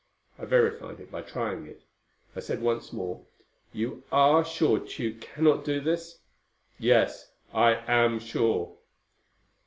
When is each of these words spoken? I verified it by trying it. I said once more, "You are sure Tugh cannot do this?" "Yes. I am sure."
I 0.39 0.45
verified 0.45 0.99
it 0.99 1.11
by 1.11 1.21
trying 1.21 1.67
it. 1.67 1.83
I 2.35 2.39
said 2.39 2.59
once 2.59 2.91
more, 2.91 3.23
"You 3.71 4.01
are 4.11 4.43
sure 4.43 4.79
Tugh 4.79 5.19
cannot 5.21 5.63
do 5.63 5.79
this?" 5.79 6.17
"Yes. 6.79 7.31
I 7.53 7.75
am 7.87 8.17
sure." 8.17 8.77